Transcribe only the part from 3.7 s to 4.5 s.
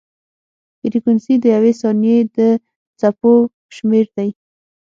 شمېر دی.